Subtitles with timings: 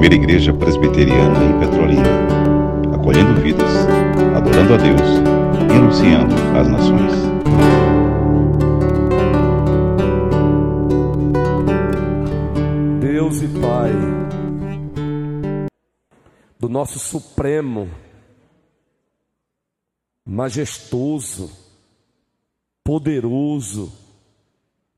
[0.00, 2.08] primeira igreja presbiteriana em Petrolina,
[2.94, 3.70] acolhendo vidas,
[4.34, 5.00] adorando a Deus
[5.68, 7.12] e anunciando às nações.
[12.98, 13.92] Deus e Pai
[16.58, 17.86] do nosso Supremo,
[20.24, 21.50] majestoso,
[22.82, 23.92] poderoso,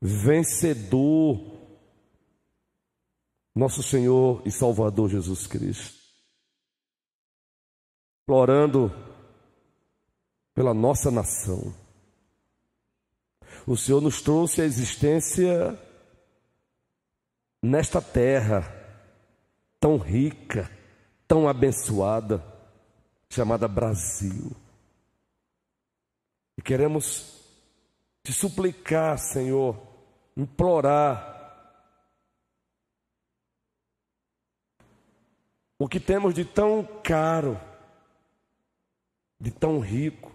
[0.01, 1.52] vencedor,
[3.55, 6.01] nosso Senhor e Salvador Jesus Cristo.
[8.23, 8.91] Implorando
[10.53, 11.73] pela nossa nação.
[13.65, 15.79] O Senhor nos trouxe a existência
[17.61, 18.61] nesta terra
[19.79, 20.69] tão rica,
[21.27, 22.43] tão abençoada,
[23.29, 24.51] chamada Brasil.
[26.57, 27.41] E queremos
[28.23, 29.77] te suplicar, Senhor,
[30.35, 31.32] implorar
[35.83, 37.59] o que temos de tão caro,
[39.37, 40.31] de tão rico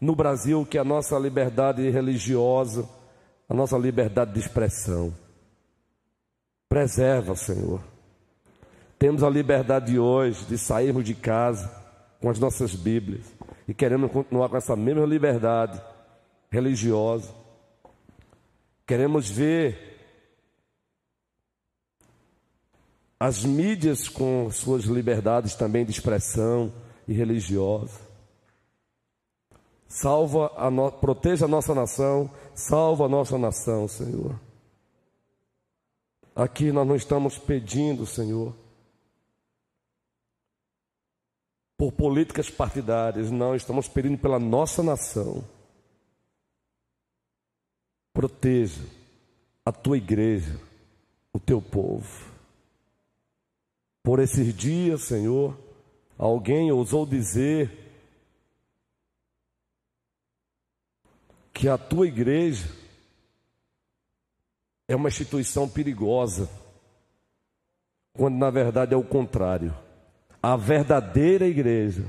[0.00, 2.88] no Brasil, que é a nossa liberdade religiosa,
[3.48, 5.14] a nossa liberdade de expressão.
[6.68, 7.80] Preserva, Senhor.
[8.98, 11.70] Temos a liberdade hoje de sairmos de casa
[12.20, 13.32] com as nossas Bíblias
[13.68, 15.80] e queremos continuar com essa mesma liberdade
[16.50, 17.32] religiosa.
[18.84, 19.93] Queremos ver
[23.24, 26.70] as mídias com suas liberdades também de expressão
[27.08, 27.98] e religiosa.
[29.88, 30.92] Salva a no...
[30.92, 34.38] proteja a nossa nação, salva a nossa nação, Senhor.
[36.36, 38.54] Aqui nós não estamos pedindo, Senhor,
[41.78, 45.42] por políticas partidárias, não, estamos pedindo pela nossa nação.
[48.12, 48.82] Proteja
[49.64, 50.60] a tua igreja,
[51.32, 52.33] o teu povo.
[54.04, 55.58] Por esses dias, Senhor,
[56.18, 57.72] alguém ousou dizer
[61.54, 62.68] que a tua igreja
[64.86, 66.50] é uma instituição perigosa,
[68.12, 69.74] quando na verdade é o contrário.
[70.42, 72.04] A verdadeira igreja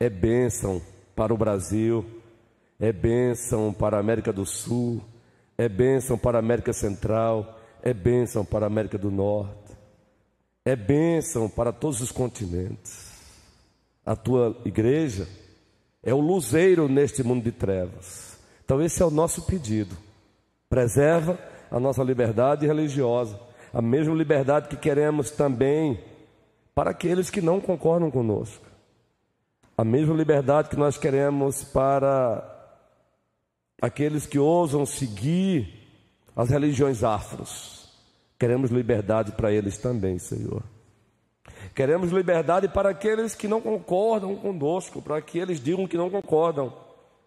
[0.00, 0.80] é bênção
[1.14, 2.02] para o Brasil,
[2.80, 5.04] é bênção para a América do Sul,
[5.58, 9.57] é bênção para a América Central, é bênção para a América do Norte,
[10.68, 13.08] é bênção para todos os continentes.
[14.04, 15.28] A tua igreja
[16.02, 18.38] é o luzeiro neste mundo de trevas.
[18.64, 19.96] Então, esse é o nosso pedido
[20.68, 21.38] Preserva
[21.70, 23.38] a nossa liberdade religiosa,
[23.72, 25.98] a mesma liberdade que queremos também
[26.74, 28.64] para aqueles que não concordam conosco.
[29.76, 32.44] A mesma liberdade que nós queremos para
[33.80, 35.72] aqueles que ousam seguir
[36.36, 37.77] as religiões afros.
[38.38, 40.62] Queremos liberdade para eles também, Senhor.
[41.74, 46.72] Queremos liberdade para aqueles que não concordam conosco, para que eles digam que não concordam.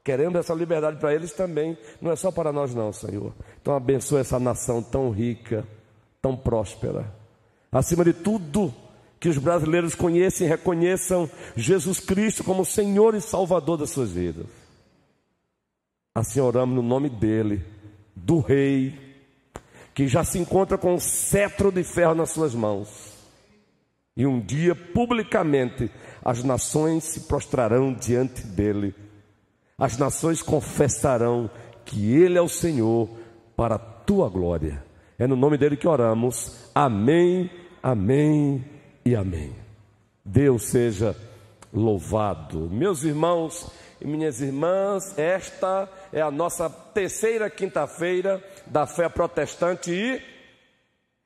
[0.03, 3.33] Queremos essa liberdade para eles também, não é só para nós, não, Senhor.
[3.61, 5.65] Então, abençoa essa nação tão rica,
[6.21, 7.13] tão próspera.
[7.71, 8.73] Acima de tudo,
[9.19, 14.47] que os brasileiros conheçam e reconheçam Jesus Cristo como Senhor e Salvador das suas vidas.
[16.15, 17.63] Assim oramos no nome dEle,
[18.15, 19.10] do Rei,
[20.01, 23.13] que já se encontra com um cetro de ferro nas suas mãos.
[24.17, 25.91] E um dia, publicamente,
[26.25, 28.95] as nações se prostrarão diante dEle
[29.77, 31.49] as nações confessarão
[31.85, 33.09] que Ele é o Senhor
[33.55, 34.83] para a tua glória.
[35.19, 36.69] É no nome dele que oramos.
[36.73, 37.49] Amém,
[37.81, 38.65] amém
[39.05, 39.55] e amém.
[40.25, 41.15] Deus seja
[41.71, 42.69] louvado.
[42.71, 50.21] Meus irmãos e minhas irmãs, esta é a nossa terceira quinta-feira da fé protestante e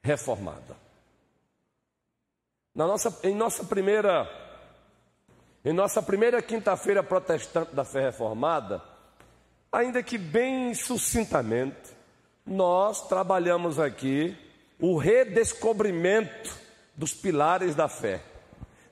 [0.04, 0.76] reformada.
[2.74, 4.28] Na nossa, em nossa primeira
[5.64, 8.82] em nossa primeira quinta-feira protestante da fé reformada,
[9.72, 11.96] ainda que bem sucintamente,
[12.46, 14.36] nós trabalhamos aqui
[14.80, 16.52] o redescobrimento
[16.96, 18.22] dos pilares da fé.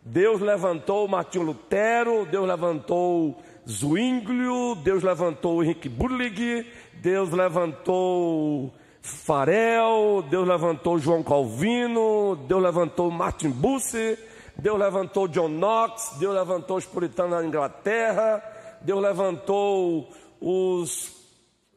[0.01, 6.65] Deus levantou Martinho Lutero, Deus levantou Zwinglio, Deus levantou Henrique Burlig,
[6.95, 14.17] Deus levantou Farel, Deus levantou João Calvino, Deus levantou Martin Busse,
[14.57, 18.43] Deus levantou John Knox, Deus levantou os puritanos na Inglaterra,
[18.81, 20.09] Deus levantou
[20.41, 21.11] os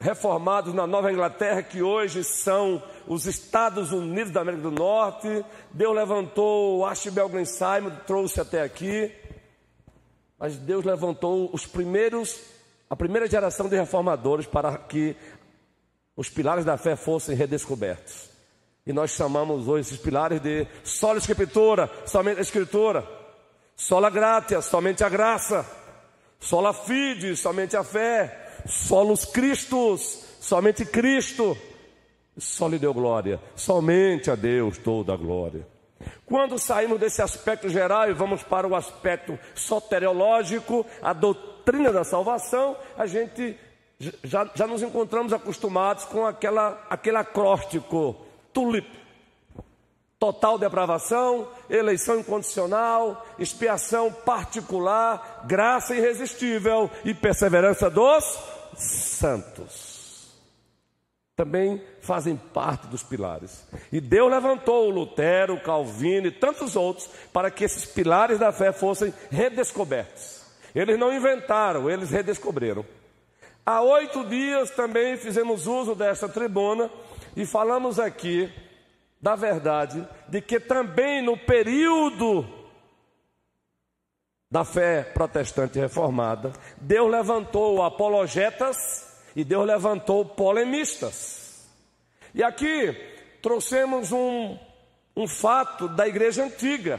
[0.00, 5.44] reformados na Nova Inglaterra, que hoje são os Estados Unidos da América do Norte.
[5.73, 9.11] Deus levantou Archibald Simon, trouxe até aqui.
[10.38, 12.38] Mas Deus levantou os primeiros,
[12.88, 15.17] a primeira geração de reformadores para que
[16.15, 18.31] os pilares da fé fossem redescobertos.
[18.87, 23.06] E nós chamamos hoje esses pilares de sola escritura, somente a escritura,
[23.75, 25.67] sola gratia, somente a graça,
[26.38, 31.56] sola fide, somente a fé, solos Cristos, somente Cristo,
[32.38, 35.67] só lhe deu glória, somente a Deus toda a glória.
[36.25, 42.77] Quando saímos desse aspecto geral e vamos para o aspecto soteriológico, a doutrina da salvação,
[42.99, 43.59] a gente
[44.23, 48.17] já, já nos encontramos acostumados com aquela, aquele acróstico,
[48.53, 49.07] tulip.
[50.19, 58.25] Total depravação, eleição incondicional, expiação particular, graça irresistível e perseverança dos
[58.75, 59.96] santos
[61.37, 63.67] também fazem parte dos pilares.
[63.93, 68.73] E Deus levantou o Lutero, Calvino e tantos outros para que esses pilares da fé
[68.73, 70.41] fossem redescobertos.
[70.75, 72.85] Eles não inventaram, eles redescobriram.
[73.67, 76.91] Há oito dias também fizemos uso dessa tribuna
[77.37, 78.50] e falamos aqui
[79.21, 82.47] da verdade de que também no período
[84.50, 89.06] da fé protestante reformada, Deus levantou apologetas
[89.37, 91.69] e Deus levantou polemistas.
[92.35, 92.93] E aqui
[93.43, 94.59] trouxemos um,
[95.15, 96.99] um fato da igreja antiga.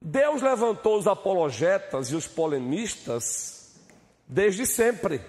[0.00, 3.76] Deus levantou os apologetas e os polemistas
[4.26, 5.20] desde sempre.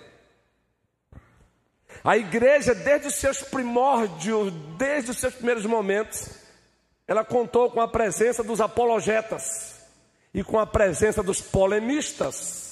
[2.02, 6.30] A igreja, desde os seus primórdios, desde os seus primeiros momentos,
[7.06, 9.76] ela contou com a presença dos apologetas
[10.34, 12.67] e com a presença dos polemistas.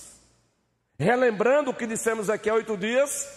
[0.98, 3.28] Relembrando o que dissemos aqui há oito dias,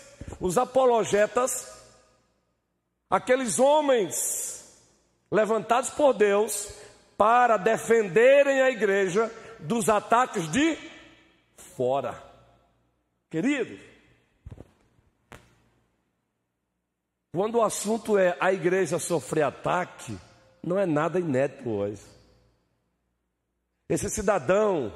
[0.41, 1.67] os apologetas,
[3.11, 4.79] aqueles homens
[5.31, 6.73] levantados por Deus
[7.17, 10.79] para defenderem a igreja dos ataques de
[11.77, 12.23] fora.
[13.29, 13.79] Querido,
[17.33, 20.17] quando o assunto é a igreja sofrer ataque,
[20.63, 22.03] não é nada inédito hoje.
[23.89, 24.93] Esse cidadão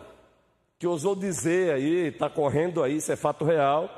[0.82, 3.88] que ousou dizer aí, está correndo aí, isso é fato real.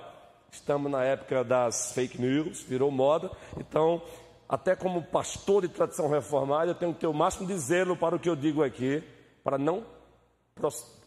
[0.52, 3.31] Estamos na época das fake news, virou moda.
[3.56, 4.02] Então,
[4.46, 8.14] até como pastor de tradição reformada, eu tenho que ter o máximo de zelo para
[8.14, 9.02] o que eu digo aqui,
[9.42, 9.82] para não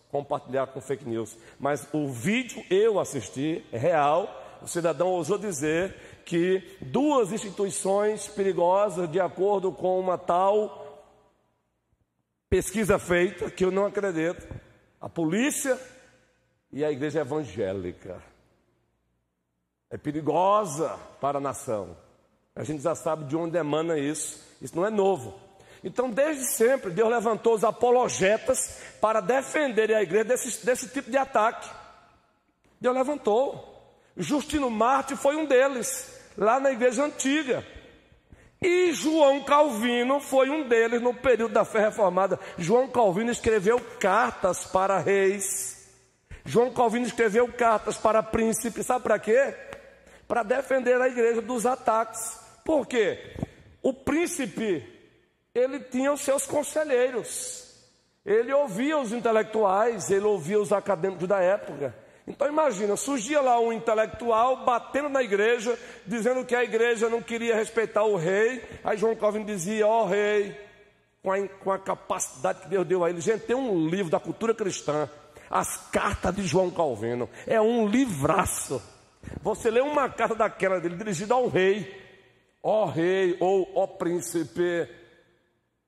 [0.09, 1.38] compartilhar com fake news.
[1.59, 4.27] Mas o vídeo eu assisti, é real.
[4.63, 5.94] O cidadão ousou dizer
[6.25, 11.06] que duas instituições perigosas, de acordo com uma tal
[12.50, 14.67] pesquisa feita, que eu não acredito,
[14.99, 15.79] a polícia
[16.71, 18.21] e a igreja evangélica.
[19.89, 21.95] É perigosa para a nação.
[22.55, 24.45] A gente já sabe de onde emana isso.
[24.61, 25.39] Isso não é novo.
[25.83, 31.17] Então, desde sempre, Deus levantou os apologetas para defenderem a igreja desse, desse tipo de
[31.17, 31.69] ataque.
[32.81, 33.75] Deus levantou.
[34.17, 37.63] Justino Marte foi um deles, lá na igreja antiga.
[38.62, 42.39] E João Calvino foi um deles no período da fé reformada.
[42.57, 45.88] João Calvino escreveu cartas para reis.
[46.44, 48.86] João Calvino escreveu cartas para príncipes.
[48.86, 49.54] Sabe para quê?
[50.27, 52.39] Para defender a igreja dos ataques.
[52.65, 53.36] Por quê?
[53.81, 54.83] O príncipe,
[55.54, 57.68] ele tinha os seus conselheiros.
[58.25, 61.95] Ele ouvia os intelectuais, ele ouvia os acadêmicos da época.
[62.27, 67.56] Então imagina, surgia lá um intelectual batendo na igreja, dizendo que a igreja não queria
[67.56, 68.61] respeitar o rei.
[68.83, 70.59] Aí João Calvino dizia: Ó oh, rei,
[71.23, 73.21] com a, com a capacidade que Deus deu a ele.
[73.21, 75.09] Gente, tem um livro da cultura cristã,
[75.49, 77.30] As Cartas de João Calvino.
[77.47, 78.81] É um livraço.
[79.42, 82.04] Você lê uma carta daquela dele dirigida ao rei,
[82.61, 84.85] ó oh, rei ou ó oh, príncipe.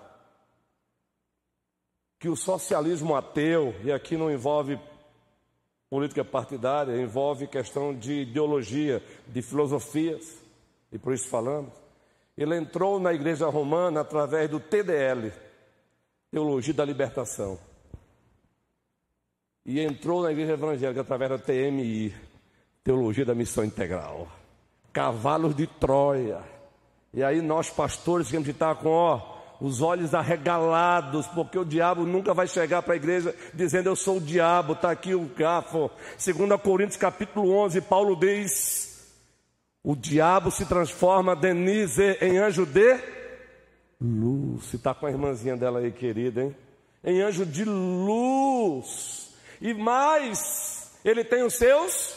[2.19, 4.81] que o socialismo ateu, e aqui não envolve
[5.89, 10.43] política partidária, envolve questão de ideologia, de filosofias,
[10.93, 11.73] e por isso falamos.
[12.37, 15.33] Ele entrou na igreja romana através do TDL,
[16.31, 17.59] Teologia da Libertação.
[19.65, 22.15] E entrou na igreja evangélica através da TMI,
[22.85, 24.29] Teologia da Missão Integral
[24.97, 26.41] cavalos de Troia.
[27.13, 32.05] E aí nós pastores temos que estar com ó, os olhos arregalados, porque o diabo
[32.05, 35.91] nunca vai chegar para a igreja dizendo eu sou o diabo, está aqui o gafo.
[36.19, 39.15] Segundo Coríntios capítulo 11, Paulo diz,
[39.83, 42.99] o diabo se transforma, Denise, em anjo de
[44.01, 44.75] luz.
[44.75, 46.57] Está com a irmãzinha dela aí, querida, hein?
[47.05, 49.33] Em anjo de luz.
[49.61, 52.17] E mais, ele tem os seus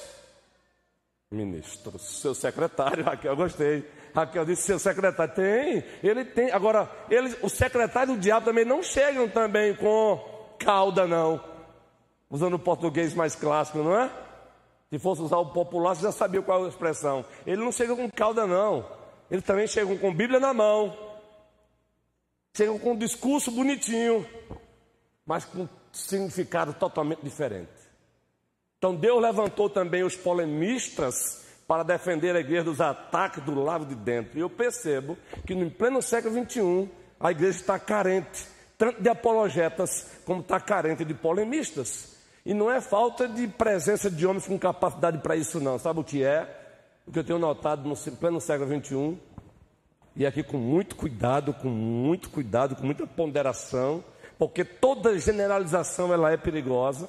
[1.31, 3.85] ministro, seu secretário, Raquel, gostei.
[4.13, 6.51] Raquel disse, seu secretário, tem, ele tem.
[6.51, 10.19] Agora, eles, o secretário do diabo também não chegam também com
[10.59, 11.43] cauda, não.
[12.29, 14.11] Usando o português mais clássico, não é?
[14.89, 17.25] Se fosse usar o popular, você já sabia qual é a expressão.
[17.45, 18.85] Ele não chega com cauda, não.
[19.29, 20.97] Eles também chegam com Bíblia na mão.
[22.55, 24.25] Chegam com um discurso bonitinho,
[25.25, 27.69] mas com significado totalmente diferente.
[28.77, 33.93] Então Deus levantou também os polemistas para defender a igreja dos ataques do lado de
[33.93, 34.39] dentro.
[34.39, 40.19] E eu percebo que no pleno século XXI a igreja está carente, tanto de apologetas
[40.25, 42.17] como está carente de polemistas.
[42.43, 45.77] E não é falta de presença de homens com capacidade para isso, não.
[45.77, 46.49] Sabe o que é?
[47.05, 49.19] O que eu tenho notado no pleno século XXI,
[50.15, 54.03] e aqui com muito cuidado, com muito cuidado, com muita ponderação,
[54.39, 57.07] porque toda generalização ela é perigosa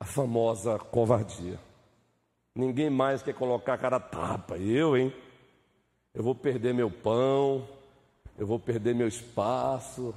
[0.00, 1.67] a famosa covardia.
[2.58, 4.58] Ninguém mais quer colocar a cara tapa.
[4.58, 5.14] Eu, hein?
[6.12, 7.64] Eu vou perder meu pão,
[8.36, 10.12] eu vou perder meu espaço,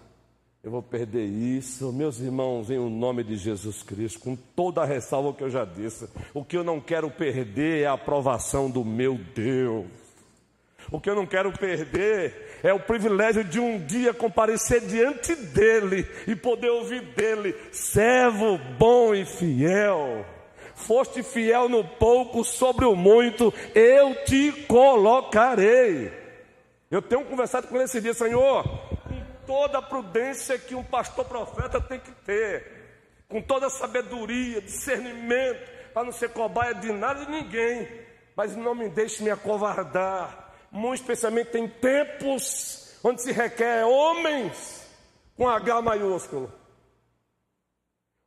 [0.64, 1.94] eu vou perder isso.
[1.94, 5.64] Meus irmãos, em o nome de Jesus Cristo, com toda a ressalva que eu já
[5.64, 9.86] disse, o que eu não quero perder é a aprovação do meu Deus.
[10.92, 16.08] O que eu não quero perder é o privilégio de um dia comparecer diante dele
[16.26, 20.26] e poder ouvir dele: servo bom e fiel.
[20.82, 26.12] Foste fiel no pouco, sobre o muito, eu te colocarei.
[26.90, 31.26] Eu tenho conversado com ele esse dia, Senhor, com toda a prudência que um pastor
[31.26, 37.26] profeta tem que ter, com toda a sabedoria, discernimento, para não ser cobaia de nada
[37.26, 37.88] de ninguém,
[38.36, 44.88] mas não me deixe me acovardar muito especialmente em tempos onde se requer homens
[45.36, 46.52] com H maiúsculo.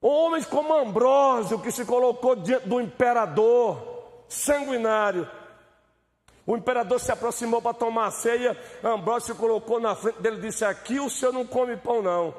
[0.07, 5.27] Homens como Ambrósio, que se colocou diante do imperador sanguinário.
[6.47, 8.55] O imperador se aproximou para tomar a ceia.
[8.85, 12.35] Ambrósio se colocou na frente dele e disse: Aqui o senhor não come pão, não.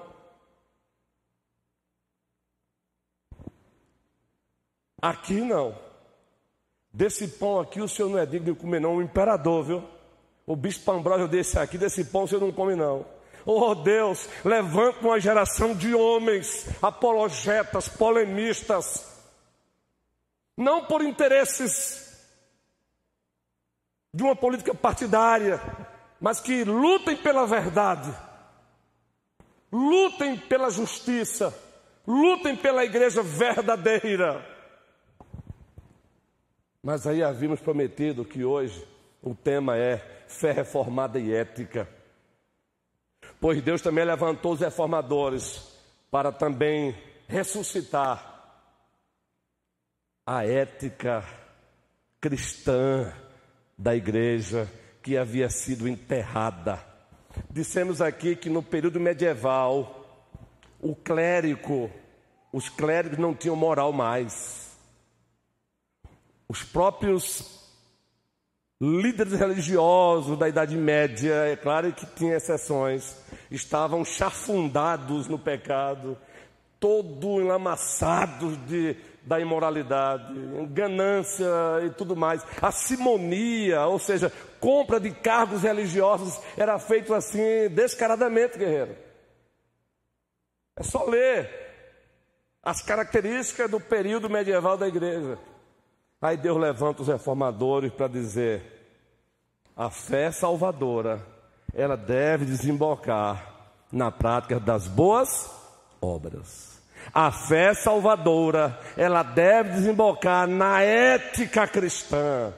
[5.02, 5.76] Aqui não.
[6.94, 8.98] Desse pão aqui o senhor não é digno de comer, não.
[8.98, 9.84] O imperador, viu?
[10.46, 13.15] O bispo Ambrósio desse aqui, desse pão você não come não.
[13.46, 19.06] Oh Deus, levanta uma geração de homens apologetas, polemistas,
[20.58, 22.06] não por interesses
[24.12, 25.62] de uma política partidária,
[26.20, 28.12] mas que lutem pela verdade,
[29.72, 31.54] lutem pela justiça,
[32.08, 34.44] lutem pela igreja verdadeira.
[36.82, 38.88] Mas aí havíamos prometido que hoje
[39.22, 39.98] o tema é
[40.28, 41.88] fé reformada e ética.
[43.40, 45.62] Pois Deus também levantou os reformadores
[46.10, 46.96] para também
[47.28, 48.34] ressuscitar
[50.26, 51.24] a ética
[52.20, 53.14] cristã
[53.78, 54.68] da igreja
[55.04, 56.84] que havia sido enterrada.
[57.52, 60.04] Dissemos aqui que no período medieval,
[60.80, 61.92] o clérigo,
[62.52, 64.76] os clérigos não tinham moral mais.
[66.48, 67.64] Os próprios
[68.82, 73.16] líderes religiosos da Idade Média, é claro que tinha exceções,
[73.50, 76.18] estavam chafundados no pecado,
[76.80, 80.34] todo enlamaçado de, da imoralidade,
[80.70, 81.46] ganância
[81.86, 82.46] e tudo mais.
[82.62, 88.96] A simonia, ou seja, compra de cargos religiosos, era feito assim descaradamente, guerreiro.
[90.76, 91.50] É só ler
[92.62, 95.38] as características do período medieval da igreja.
[96.22, 98.62] Aí Deus levanta os reformadores para dizer:
[99.76, 101.35] a fé salvadora,
[101.76, 103.54] ela deve desembocar
[103.92, 105.52] na prática das boas
[106.02, 106.82] obras.
[107.14, 112.54] A fé salvadora, ela deve desembocar na ética cristã.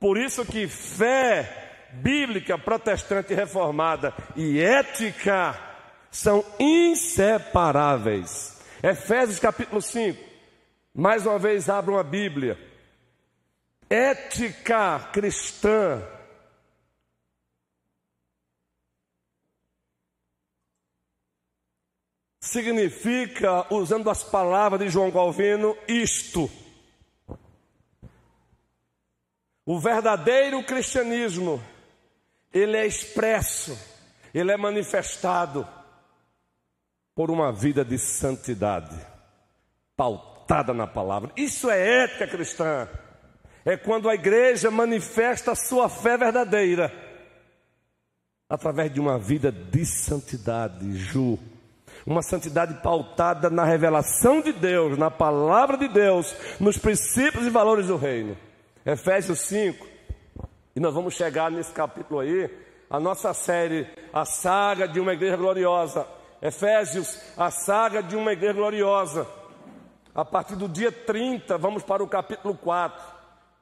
[0.00, 5.56] Por isso que fé bíblica, protestante reformada e ética
[6.10, 8.58] são inseparáveis.
[8.82, 10.18] Efésios capítulo 5.
[10.94, 12.58] Mais uma vez abram a Bíblia.
[13.88, 16.02] Ética cristã
[22.54, 26.48] significa, usando as palavras de João Calvino, isto.
[29.66, 31.60] O verdadeiro cristianismo,
[32.52, 33.76] ele é expresso,
[34.32, 35.66] ele é manifestado
[37.14, 38.94] por uma vida de santidade,
[39.96, 41.32] pautada na palavra.
[41.36, 42.88] Isso é ética cristã.
[43.64, 46.92] É quando a igreja manifesta a sua fé verdadeira
[48.48, 51.38] através de uma vida de santidade, Ju
[52.06, 57.86] uma santidade pautada na revelação de Deus, na palavra de Deus, nos princípios e valores
[57.86, 58.36] do reino.
[58.84, 59.86] Efésios 5.
[60.76, 62.50] E nós vamos chegar nesse capítulo aí,
[62.90, 66.06] a nossa série, a saga de uma igreja gloriosa.
[66.42, 69.26] Efésios, a saga de uma igreja gloriosa.
[70.14, 73.02] A partir do dia 30, vamos para o capítulo 4.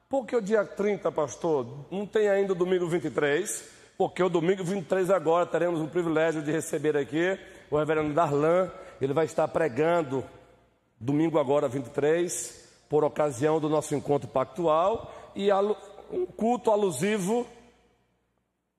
[0.09, 1.87] Por que o dia 30, pastor?
[1.89, 6.51] Não tem ainda o domingo 23, porque o domingo 23 agora teremos o privilégio de
[6.51, 7.39] receber aqui
[7.75, 10.23] o reverendo Darlan, ele vai estar pregando
[10.99, 15.51] domingo agora 23, por ocasião do nosso encontro pactual e
[16.11, 17.47] um culto alusivo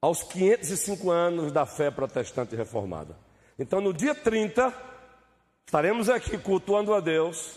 [0.01, 3.17] aos 505 anos da fé protestante reformada.
[3.59, 4.73] Então, no dia 30,
[5.67, 7.57] estaremos aqui cultuando a Deus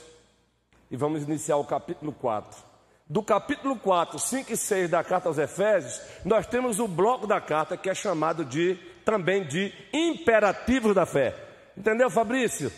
[0.89, 2.66] e vamos iniciar o capítulo 4.
[3.09, 7.39] Do capítulo 4, 5 e 6 da carta aos Efésios, nós temos o bloco da
[7.39, 11.33] carta que é chamado de também de imperativos da fé.
[11.77, 12.69] Entendeu, Fabrício?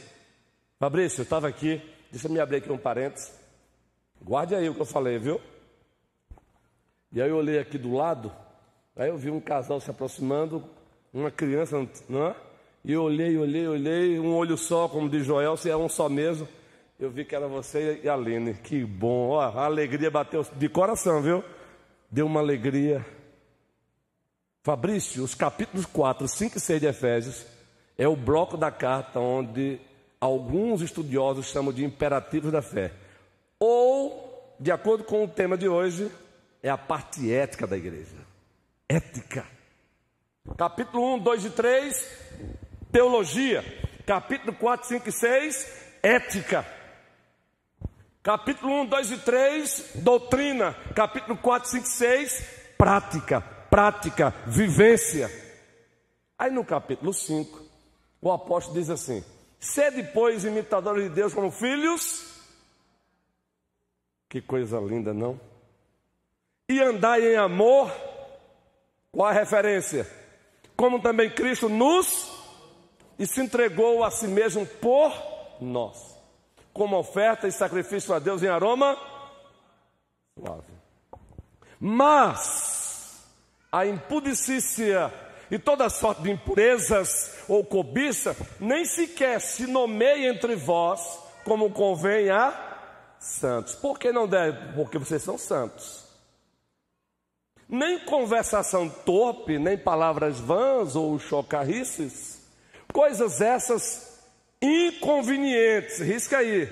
[0.78, 3.34] Fabrício, eu estava aqui, deixa eu me abrir aqui um parênteses.
[4.22, 5.42] Guarde aí o que eu falei, viu?
[7.12, 8.32] E aí eu olhei aqui do lado,
[8.96, 10.64] aí eu vi um casal se aproximando,
[11.12, 11.76] uma criança,
[12.08, 12.36] não é?
[12.86, 16.08] E eu olhei, olhei, olhei, um olho só, como diz Joel, se é um só
[16.08, 16.48] mesmo.
[17.00, 18.54] Eu vi que era você e a Aline.
[18.56, 21.42] Que bom, ó, a alegria bateu de coração, viu?
[22.12, 23.06] Deu uma alegria.
[24.64, 27.46] Fabrício, os capítulos 4, 5 e 6 de Efésios
[27.98, 29.80] é o bloco da carta onde
[30.20, 32.92] alguns estudiosos chamam de imperativos da fé.
[33.58, 36.12] Ou, de acordo com o tema de hoje,
[36.62, 38.18] é a parte ética da igreja.
[38.90, 39.48] Ética.
[40.58, 42.18] Capítulo 1, 2 e 3,
[42.92, 43.64] teologia.
[44.06, 46.79] Capítulo 4, 5 e 6, ética.
[48.22, 50.76] Capítulo 1, 2 e 3, doutrina.
[50.96, 52.46] Capítulo 4, 5 e 6,
[52.78, 55.30] prática prática, vivência.
[56.38, 57.62] Aí no capítulo 5,
[58.22, 59.24] o apóstolo diz assim:
[59.60, 62.28] Sede, pois, imitadores de Deus como filhos.
[64.28, 65.40] Que coisa linda, não?
[66.68, 67.92] E andai em amor.
[69.12, 70.08] Qual a referência?
[70.76, 72.32] Como também Cristo nos
[73.18, 75.12] e se entregou a si mesmo por
[75.60, 76.16] nós,
[76.80, 78.98] como oferta e sacrifício a Deus em aroma
[80.34, 80.72] suave.
[81.78, 83.22] Mas
[83.70, 85.14] a impudicícia
[85.52, 92.30] e toda sorte de impurezas ou cobiça, nem sequer se nomeia entre vós como convém
[92.30, 93.76] a santos.
[93.76, 94.74] Por que não deve?
[94.74, 96.08] Porque vocês são santos.
[97.68, 102.42] Nem conversação torpe, nem palavras vãs ou chocarrices,
[102.94, 104.09] coisas essas
[104.62, 106.72] inconvenientes, risca aí.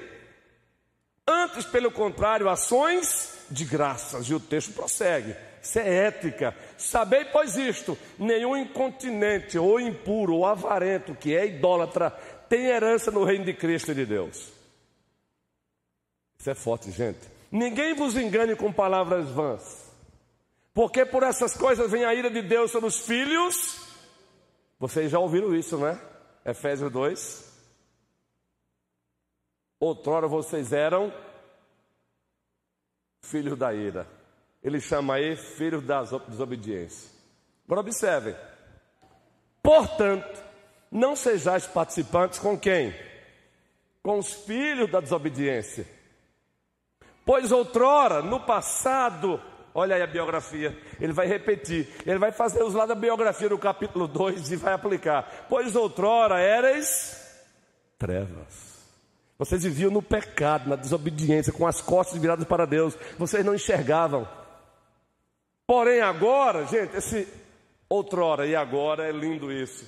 [1.28, 5.36] Antes, pelo contrário, ações de graças, e o texto prossegue
[5.68, 6.56] isso é ética.
[6.78, 12.12] Sabei, pois, isto: nenhum incontinente, ou impuro, ou avarento, que é idólatra,
[12.48, 14.52] tem herança no reino de Cristo e de Deus.
[16.40, 17.20] Isso é forte, gente.
[17.52, 19.92] Ninguém vos engane com palavras vãs,
[20.74, 23.86] porque por essas coisas vem a ira de Deus sobre os filhos.
[24.80, 26.00] Vocês já ouviram isso, né?
[26.46, 27.47] Efésios 2.
[29.80, 31.14] Outrora vocês eram
[33.22, 34.08] filhos da ira.
[34.64, 37.12] Ele chama aí filhos da desobediência.
[37.66, 38.36] Agora observem.
[39.62, 40.44] Portanto,
[40.92, 42.94] não sejais participantes com quem?
[44.08, 45.86] com os filhos da desobediência.
[47.26, 49.38] Pois outrora, no passado,
[49.74, 53.58] olha aí a biografia, ele vai repetir, ele vai fazer os lá da biografia no
[53.58, 55.46] capítulo 2 e vai aplicar.
[55.50, 57.38] Pois outrora eres
[58.00, 58.67] trevas.
[59.38, 62.98] Vocês viviam no pecado, na desobediência, com as costas viradas para Deus.
[63.20, 64.28] Vocês não enxergavam.
[65.66, 67.28] Porém, agora, gente, esse
[67.90, 69.86] outrora e agora é lindo isso.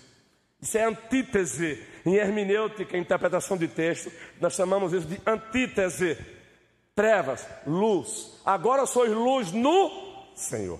[0.62, 1.84] Isso é antítese.
[2.06, 6.18] Em hermenêutica, interpretação de texto, nós chamamos isso de antítese.
[6.96, 8.40] Trevas, luz.
[8.46, 9.90] Agora sois luz no
[10.36, 10.80] Senhor.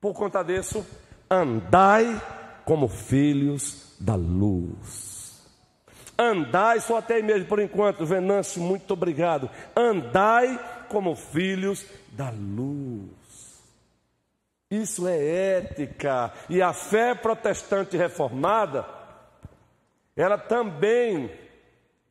[0.00, 0.84] Por conta disso,
[1.30, 2.20] andai
[2.64, 5.15] como filhos da luz.
[6.18, 9.50] Andai, só até mesmo por enquanto, Venâncio, muito obrigado.
[9.74, 13.10] Andai como filhos da luz.
[14.70, 16.32] Isso é ética.
[16.48, 18.86] E a fé protestante reformada,
[20.16, 21.30] ela também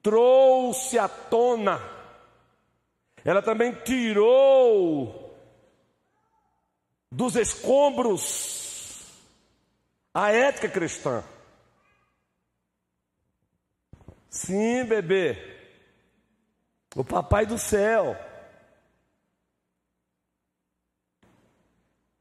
[0.01, 1.81] trouxe à tona,
[3.23, 5.35] ela também tirou
[7.11, 8.63] dos escombros
[10.13, 11.23] a ética cristã.
[14.35, 15.37] Sim, bebê.
[16.95, 18.17] O papai do céu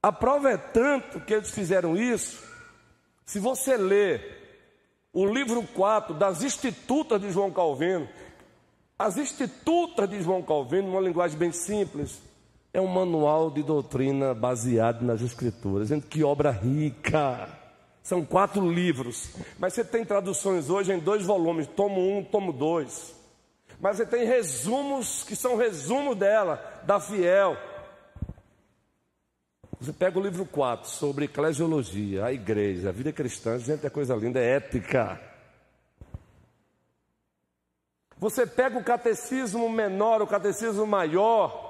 [0.04, 2.44] A prova é tanto que eles fizeram isso.
[3.24, 4.68] Se você ler
[5.14, 8.06] o livro 4 das Institutas de João Calvino,
[8.98, 12.20] as Institutas de João Calvino, numa linguagem bem simples,
[12.70, 15.88] é um manual de doutrina baseado nas Escrituras.
[15.88, 17.63] Gente, que obra rica!
[18.04, 23.14] São quatro livros, mas você tem traduções hoje em dois volumes, tomo um, tomo dois.
[23.80, 27.56] Mas você tem resumos que são resumos dela, da Fiel.
[29.80, 34.14] Você pega o livro 4 sobre eclesiologia, a igreja, a vida cristã, gente, é coisa
[34.14, 35.18] linda, é ética.
[38.18, 41.63] Você pega o catecismo menor, o catecismo maior,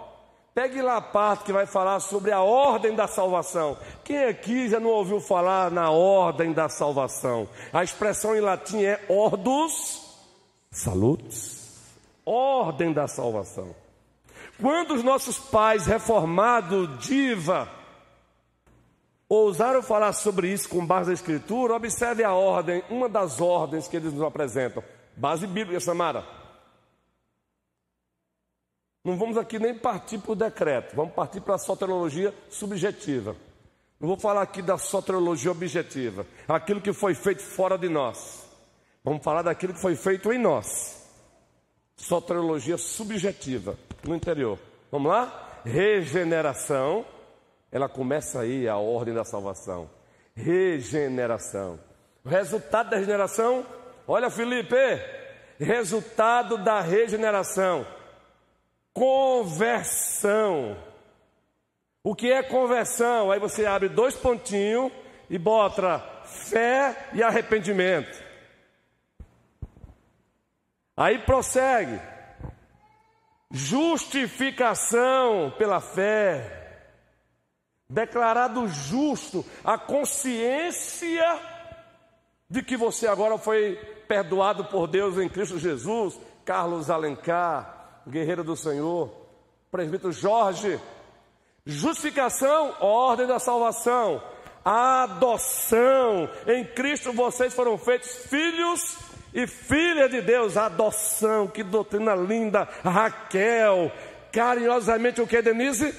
[0.55, 3.77] pegue lá a parte que vai falar sobre a ordem da salvação.
[4.05, 7.49] Quem aqui já não ouviu falar na ordem da salvação?
[7.73, 10.03] A expressão em latim é ordus
[10.71, 11.65] salutis
[12.25, 13.75] ordem da salvação.
[14.61, 17.69] Quando os nossos pais reformados, diva,
[19.29, 23.97] ousaram falar sobre isso com base na Escritura, observe a ordem, uma das ordens que
[23.97, 24.83] eles nos apresentam.
[25.17, 26.25] Base bíblica, Samara.
[29.05, 33.37] Não vamos aqui nem partir para o decreto, vamos partir para a soteriologia subjetiva.
[34.01, 38.49] Não vou falar aqui da soteriologia objetiva, aquilo que foi feito fora de nós.
[39.05, 41.03] Vamos falar daquilo que foi feito em nós.
[41.97, 44.59] Soteriologia subjetiva, no interior.
[44.91, 45.61] Vamos lá?
[45.65, 47.05] Regeneração
[47.75, 49.91] ela começa aí a ordem da salvação.
[50.33, 51.81] Regeneração.
[52.25, 53.67] O resultado da regeneração,
[54.07, 54.77] olha Felipe,
[55.59, 57.85] resultado da regeneração.
[58.95, 60.79] Conversão.
[62.03, 63.31] O que é conversão?
[63.31, 64.91] Aí você abre dois pontinhos
[65.29, 68.25] e bota fé e arrependimento.
[70.97, 72.01] Aí prossegue.
[73.51, 76.63] Justificação pela fé
[77.89, 81.41] declarado justo, a consciência
[82.49, 83.77] de que você agora foi
[84.09, 87.74] perdoado por Deus em Cristo Jesus, Carlos Alencar,
[88.07, 89.11] guerreiro do Senhor,
[89.71, 90.81] presbítero Jorge,
[91.65, 94.23] justificação, ordem da salvação,
[94.65, 98.99] adoção, em Cristo vocês foram feitos filhos
[99.33, 103.91] e filha de Deus, adoção, que doutrina linda, Raquel,
[104.33, 105.95] carinhosamente o que, Denise?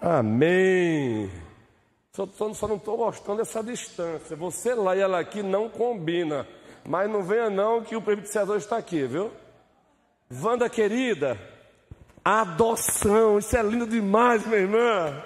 [0.00, 1.30] Amém.
[2.12, 4.36] Só, só, não estou gostando dessa distância.
[4.36, 6.46] Você lá e ela aqui não combina.
[6.84, 9.30] Mas não venha não que o presbítero está aqui, viu?
[10.40, 11.38] Wanda querida,
[12.24, 15.22] adoção, isso é lindo demais, minha irmã.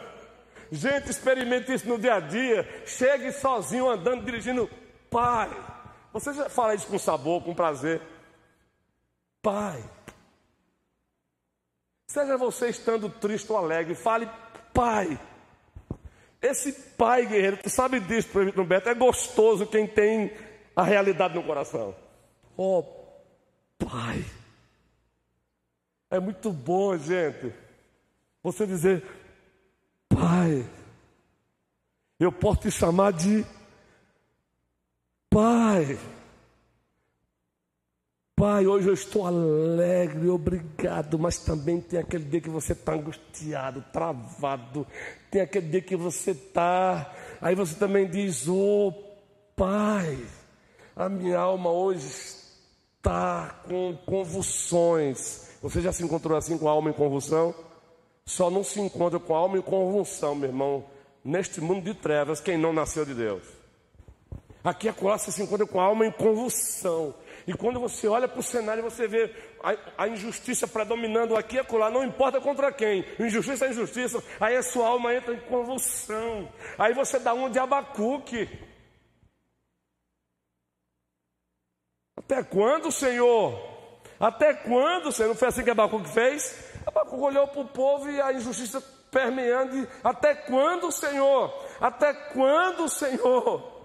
[0.72, 2.82] Gente, experimente isso no dia a dia.
[2.84, 4.68] Chegue sozinho, andando, dirigindo.
[5.08, 5.48] Pai,
[6.12, 8.02] você já fala isso com sabor, com prazer.
[9.40, 9.82] Pai.
[12.08, 14.28] Seja você estando triste ou alegre, fale
[14.74, 15.18] pai.
[16.42, 20.32] Esse pai guerreiro, tu sabe disso, no Beto, é gostoso quem tem
[20.74, 21.94] a realidade no coração.
[22.56, 22.82] Oh,
[23.78, 24.24] pai.
[26.16, 27.52] É muito bom, gente.
[28.42, 29.04] Você dizer,
[30.08, 30.66] pai.
[32.18, 33.44] Eu posso te chamar de
[35.28, 35.98] pai.
[38.34, 43.84] Pai, hoje eu estou alegre, obrigado, mas também tem aquele dia que você está angustiado,
[43.92, 44.86] travado,
[45.30, 48.92] tem aquele dia que você está, aí você também diz, ô oh,
[49.54, 50.18] Pai,
[50.94, 55.46] a minha alma hoje está com convulsões.
[55.66, 57.52] Você já se encontrou assim com a alma em convulsão?
[58.24, 60.84] Só não se encontra com a alma em convulsão, meu irmão,
[61.24, 63.42] neste mundo de trevas, quem não nasceu de Deus.
[64.62, 67.12] Aqui a você se encontra com a alma em convulsão.
[67.48, 71.58] E quando você olha para o cenário, você vê a, a, injustiça predominando aqui e
[71.58, 76.48] acolá, não importa contra quem, injustiça é injustiça, aí a sua alma entra em convulsão.
[76.78, 78.48] Aí você dá um de abacuque.
[82.16, 83.75] Até quando, Senhor?
[84.18, 85.28] Até quando, Senhor?
[85.28, 86.72] Não foi assim que Abacuque fez?
[86.86, 89.86] Abacuque olhou para o povo e a injustiça permeando.
[90.02, 91.52] Até quando, Senhor?
[91.80, 93.76] Até quando, Senhor?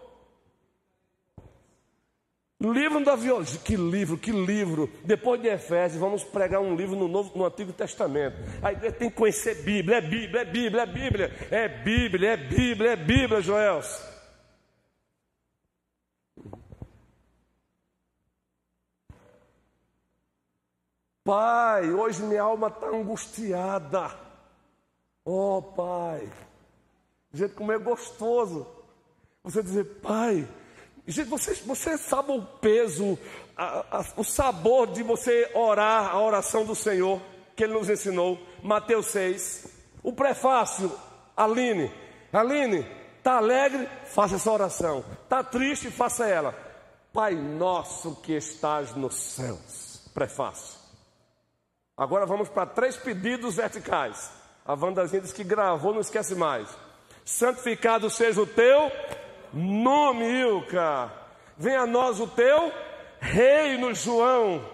[2.62, 4.88] Livro da violência, que livro, que livro.
[5.04, 8.38] Depois de Efésios, vamos pregar um livro no, Novo, no Antigo Testamento.
[8.62, 12.38] A igreja tem que conhecer Bíblia, é Bíblia, é Bíblia, é Bíblia, é Bíblia, é
[12.38, 14.11] Bíblia, é Bíblia, Joels.
[21.32, 24.12] Pai, hoje minha alma está angustiada.
[25.24, 26.30] Oh, Pai.
[27.34, 28.68] Gente, como é gostoso.
[29.42, 30.46] Você dizer, Pai,
[31.08, 33.18] gente, você, você sabe o peso,
[33.56, 37.22] a, a, o sabor de você orar a oração do Senhor,
[37.56, 39.68] que Ele nos ensinou, Mateus 6.
[40.04, 40.92] O prefácio,
[41.38, 41.90] Aline.
[42.34, 42.86] Aline,
[43.20, 43.88] está alegre?
[44.04, 45.02] Faça essa oração.
[45.24, 45.90] Está triste?
[45.92, 46.54] Faça ela.
[47.14, 50.02] Pai nosso que estás nos céus.
[50.14, 50.81] Prefácio.
[52.02, 54.32] Agora vamos para três pedidos verticais.
[54.66, 56.68] A Wandazinha diz que gravou, não esquece mais.
[57.24, 58.92] Santificado seja o teu
[59.54, 61.12] nome, Ilka.
[61.56, 62.74] Venha a nós o teu
[63.20, 64.66] reino, João.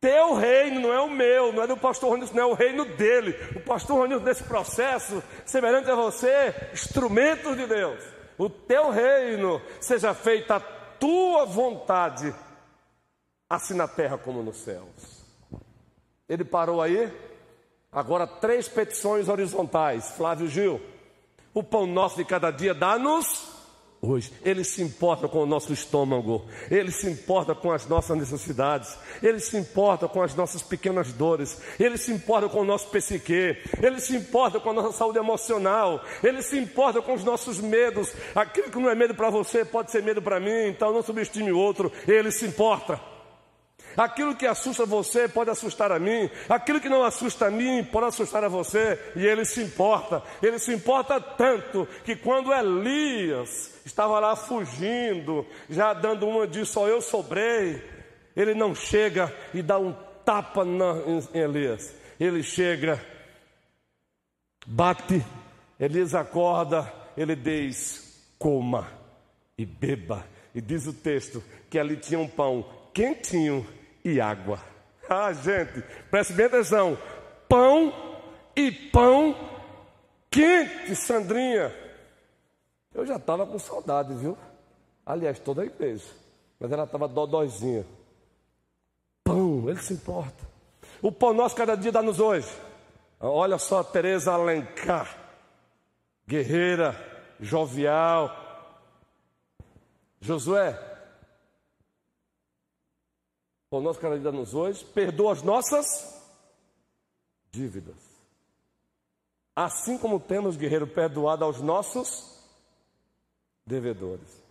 [0.00, 2.86] Teu reino não é o meu, não é do pastor Ronilson, não é o reino
[2.86, 3.36] dele.
[3.54, 8.02] O pastor Ronilson, nesse processo, semelhante a você, instrumento de Deus.
[8.38, 12.34] O teu reino seja feita a tua vontade,
[13.50, 15.15] assim na terra como nos céus.
[16.28, 17.12] Ele parou aí.
[17.92, 20.10] Agora, três petições horizontais.
[20.10, 20.80] Flávio Gil,
[21.54, 23.56] o pão nosso de cada dia dá-nos
[24.00, 24.32] hoje.
[24.44, 29.40] Ele se importa com o nosso estômago, ele se importa com as nossas necessidades, ele
[29.40, 34.00] se importa com as nossas pequenas dores, ele se importa com o nosso psique, ele
[34.00, 38.12] se importa com a nossa saúde emocional, ele se importa com os nossos medos.
[38.34, 41.50] Aquilo que não é medo para você pode ser medo para mim, então não subestime
[41.52, 43.00] o outro, ele se importa.
[43.96, 48.06] Aquilo que assusta você pode assustar a mim, aquilo que não assusta a mim pode
[48.06, 50.22] assustar a você, e ele se importa.
[50.42, 56.86] Ele se importa tanto que quando Elias estava lá fugindo, já dando uma de só
[56.86, 57.82] eu sobrei,
[58.36, 60.94] ele não chega e dá um tapa na,
[61.32, 61.94] em Elias.
[62.20, 63.00] Ele chega,
[64.66, 65.24] bate,
[65.80, 68.88] Elias acorda, ele diz: coma
[69.56, 70.26] e beba.
[70.54, 73.66] E diz o texto que ali tinha um pão quentinho
[74.06, 74.60] e água.
[75.08, 76.96] Ah, gente, preste bem atenção:
[77.48, 77.92] pão
[78.54, 79.34] e pão
[80.30, 81.74] quente, Sandrinha.
[82.94, 84.38] Eu já estava com saudade, viu?
[85.04, 86.06] Aliás, toda a igreja.
[86.58, 87.84] Mas ela estava dodóizinha.
[89.22, 90.44] Pão, ele se importa.
[91.02, 92.48] O pão nosso cada dia dá-nos hoje.
[93.20, 95.16] Olha só, Tereza Alencar,
[96.26, 96.94] guerreira,
[97.40, 98.44] jovial.
[100.20, 100.95] Josué,
[103.70, 106.22] o nosso dia nos hoje, perdoa as nossas
[107.50, 107.96] dívidas.
[109.54, 112.38] Assim como temos, guerreiro, perdoado aos nossos
[113.66, 114.42] devedores.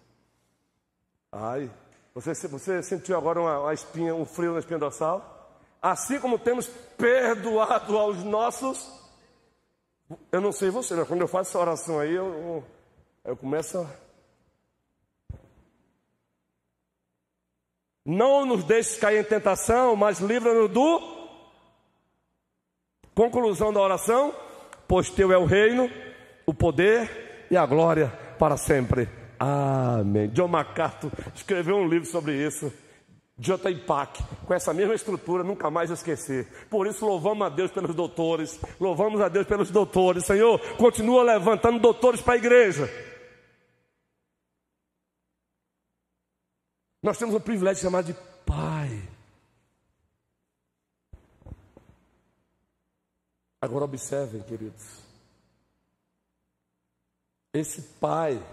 [1.32, 1.72] Ai,
[2.14, 5.34] você, você sentiu agora uma, uma espinha, um frio na espinha dorsal?
[5.82, 8.92] Assim como temos perdoado aos nossos.
[10.32, 12.64] Eu não sei você, mas quando eu faço essa oração aí, eu, eu,
[13.26, 14.05] eu começo a
[18.06, 21.02] Não nos deixes cair em tentação, mas livra-nos do.
[23.16, 24.34] Conclusão da oração:
[24.88, 25.90] Pois teu é o reino,
[26.46, 29.10] o poder e a glória para sempre.
[29.40, 30.30] Amém.
[30.30, 32.72] John MacArthur escreveu um livro sobre isso.
[33.38, 33.76] J.
[33.86, 36.48] Pack, com essa mesma estrutura, nunca mais esquecer.
[36.70, 40.24] Por isso, louvamos a Deus pelos doutores, louvamos a Deus pelos doutores.
[40.24, 42.90] Senhor, continua levantando doutores para a igreja.
[47.06, 49.08] Nós temos o privilégio de chamar de Pai.
[53.62, 55.04] Agora observem, queridos.
[57.54, 58.44] Esse Pai,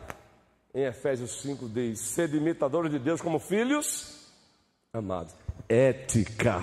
[0.74, 4.30] em Efésios 5, diz: sede imitadores de Deus como filhos
[4.92, 5.34] amados.
[5.66, 6.60] Ética.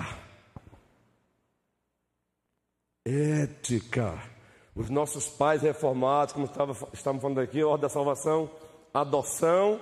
[3.04, 4.30] Ética.
[4.76, 8.48] Os nossos pais reformados, como estávamos falando aqui, ordem da salvação,
[8.94, 9.80] adoção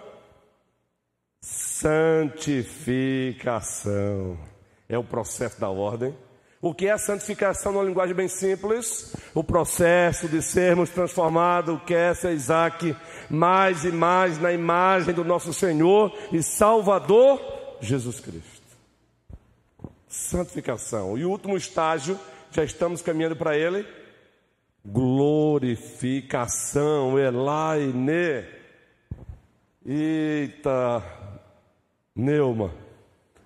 [1.40, 4.37] Santificação.
[4.88, 6.12] É o processo da ordem.
[6.61, 9.14] O que é santificação numa linguagem bem simples?
[9.33, 12.96] O processo de sermos transformados, que é ser Isaac,
[13.31, 17.40] mais e mais na imagem do nosso Senhor e Salvador
[17.81, 18.59] Jesus Cristo.
[20.09, 21.16] Santificação.
[21.16, 22.18] E o último estágio,
[22.51, 23.87] já estamos caminhando para ele.
[24.85, 28.44] Glorificação, Elaine.
[29.87, 31.05] Eita,
[32.19, 32.75] Neuma,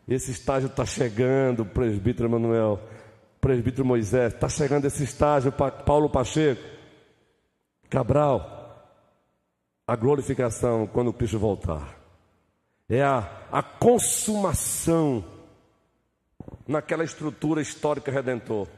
[0.09, 2.81] esse estágio está chegando, presbítero Emanuel
[3.43, 6.63] presbítero Moisés, está chegando esse estágio, Paulo Pacheco,
[7.91, 9.03] Cabral,
[9.85, 11.99] a glorificação quando Cristo voltar.
[12.89, 15.25] É a, a consumação
[16.69, 18.69] naquela estrutura histórica redentor.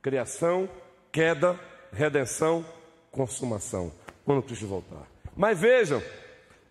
[0.00, 0.68] Criação,
[1.12, 1.60] queda,
[1.92, 2.64] redenção,
[3.10, 3.92] consumação.
[4.24, 5.06] Quando Cristo voltar.
[5.36, 6.02] Mas vejam,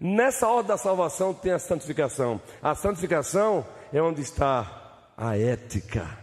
[0.01, 2.41] nessa ordem da salvação tem a santificação.
[2.61, 6.21] A santificação é onde está a ética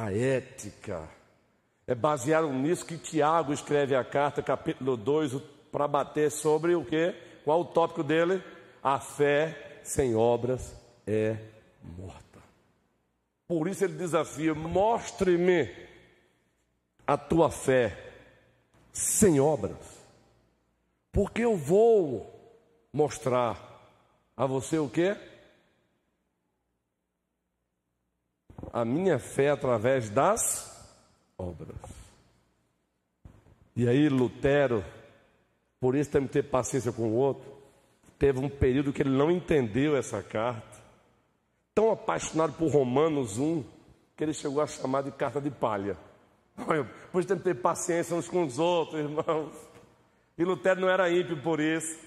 [0.00, 1.06] a ética.
[1.86, 5.34] É baseado nisso que Tiago escreve a carta, capítulo 2,
[5.70, 7.14] para bater sobre o que?
[7.44, 8.42] Qual o tópico dele?
[8.82, 10.74] A fé sem obras
[11.06, 11.36] é
[11.98, 12.38] morta.
[13.46, 15.68] Por isso ele desafia: mostre-me
[17.06, 17.96] a tua fé
[18.92, 19.76] sem obras,
[21.12, 22.30] porque eu vou
[22.92, 23.58] mostrar
[24.36, 25.16] a você o que?
[28.72, 30.86] a minha fé através das
[31.36, 31.76] obras.
[33.74, 34.84] E aí Lutero,
[35.80, 37.50] por isso temos que ter paciência com o outro,
[38.18, 40.80] teve um período que ele não entendeu essa carta.
[41.74, 43.64] Tão apaixonado por Romanos 1,
[44.16, 45.96] que ele chegou a chamar de carta de palha.
[47.10, 49.69] Pois temos que ter paciência uns com os outros, irmãos.
[50.36, 51.98] E Lutero não era ímpio por isso,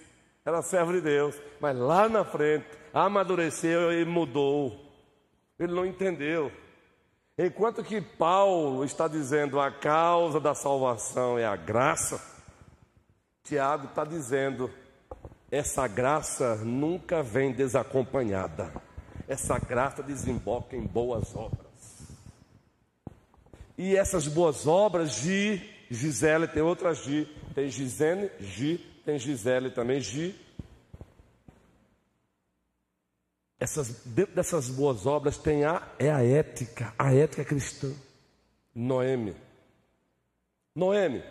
[0.45, 1.35] era servo de Deus.
[1.59, 4.79] Mas lá na frente, amadureceu e mudou.
[5.59, 6.51] Ele não entendeu.
[7.37, 12.21] Enquanto que Paulo está dizendo a causa da salvação é a graça,
[13.43, 14.69] Tiago está dizendo
[15.49, 18.73] essa graça nunca vem desacompanhada.
[19.27, 21.63] Essa graça desemboca em boas obras.
[23.77, 29.99] E essas boas obras, Gi, Gisele, tem outras Gi, tem Gisene, Gi, tem Gisele também,
[29.99, 30.35] Gi,
[33.63, 37.93] essas, dentro dessas boas obras tem a, é a ética, a ética cristã.
[38.75, 39.33] Noemi.
[40.75, 41.23] Noemi.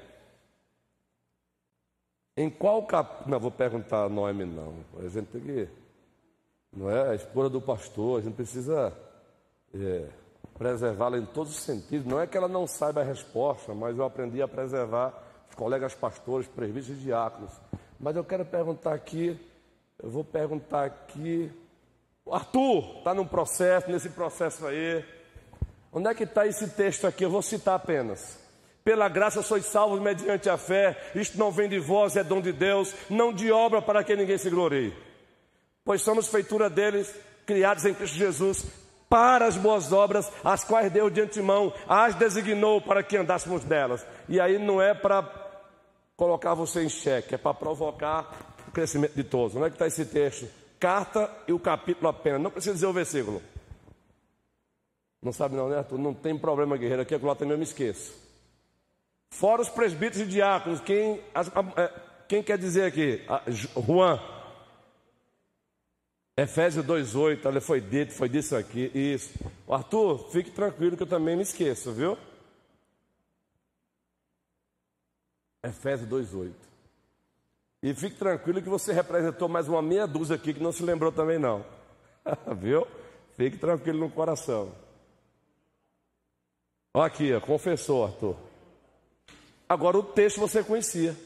[2.34, 3.28] Em qual cap...
[3.28, 4.82] Não, vou perguntar a Noemi não.
[4.98, 5.68] A gente tem que.
[6.72, 8.96] Não é a esposa do pastor, a gente precisa
[9.74, 10.08] é,
[10.58, 12.06] preservá-la em todos os sentidos.
[12.06, 15.12] Não é que ela não saiba a resposta, mas eu aprendi a preservar
[15.48, 17.52] os colegas pastores, presbíteros e diáconos.
[17.98, 19.38] Mas eu quero perguntar aqui,
[20.02, 21.50] eu vou perguntar aqui
[22.30, 25.04] Arthur está num processo, nesse processo aí.
[25.92, 27.24] Onde é que está esse texto aqui?
[27.24, 28.38] Eu vou citar apenas.
[28.84, 32.52] Pela graça sois salvos mediante a fé, isto não vem de vós, é dom de
[32.52, 34.92] Deus, não de obra para que ninguém se glorie.
[35.84, 37.14] Pois somos feitura deles,
[37.46, 38.64] criados em Cristo Jesus,
[39.12, 44.06] para as boas obras, as quais Deus de antemão as designou para que andássemos delas.
[44.26, 45.28] E aí não é para
[46.16, 49.54] colocar você em xeque, é para provocar o crescimento de todos.
[49.54, 50.48] Onde é que está esse texto?
[50.82, 52.42] carta e o capítulo apenas.
[52.42, 53.40] Não precisa dizer o versículo.
[55.22, 55.96] Não sabe não, né, Arthur?
[55.96, 57.02] Não tem problema, guerreiro.
[57.02, 58.12] Aqui, lá também eu me esqueço.
[59.32, 61.20] Fora os presbíteros e diáconos, quem,
[61.76, 61.92] é,
[62.26, 63.24] quem quer dizer aqui?
[63.86, 64.18] Juan.
[66.36, 69.32] Efésios 2,8, olha, foi dito, foi disso aqui, isso.
[69.68, 72.16] Arthur, fique tranquilo que eu também me esqueço, viu?
[75.62, 76.52] Efésios 2,8.
[77.82, 81.10] E fique tranquilo que você representou mais uma meia dúzia aqui que não se lembrou
[81.10, 81.64] também não.
[82.56, 82.86] Viu?
[83.36, 84.72] Fique tranquilo no coração.
[86.94, 88.36] Olha aqui, ó, confessou, Arthur.
[89.68, 91.16] Agora o texto você conhecia.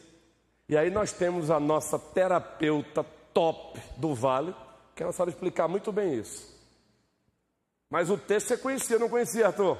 [0.66, 3.04] E aí nós temos a nossa terapeuta
[3.34, 4.54] top do vale,
[4.96, 6.56] que ela sabe explicar muito bem isso.
[7.90, 9.76] Mas o texto você conhecia, não conhecia, Arthur?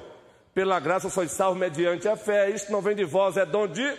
[0.53, 3.97] Pela graça sois salvo mediante a fé, isto não vem de vós, é dom de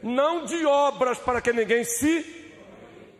[0.00, 2.42] não de obras para que ninguém se.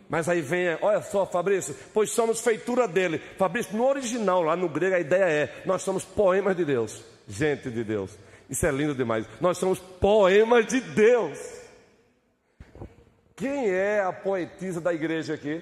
[0.07, 3.19] Mas aí vem, olha só, Fabrício, pois somos feitura dele.
[3.37, 7.69] Fabrício, no original, lá no grego, a ideia é: nós somos poemas de Deus, gente
[7.69, 8.17] de Deus.
[8.49, 9.27] Isso é lindo demais.
[9.41, 11.37] Nós somos poemas de Deus.
[13.35, 15.61] Quem é a poetisa da igreja aqui?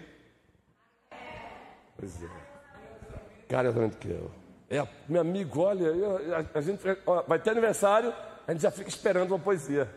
[2.04, 3.90] Pois é.
[4.00, 4.32] Que eu.
[4.70, 5.90] É, meu amigo, olha,
[6.36, 8.14] a, a gente ó, vai ter aniversário,
[8.46, 9.90] a gente já fica esperando uma poesia.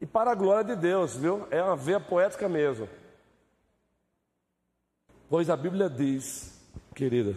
[0.00, 1.46] E para a glória de Deus, viu?
[1.50, 2.88] É uma veia poética mesmo.
[5.28, 6.58] Pois a Bíblia diz,
[6.94, 7.36] querida,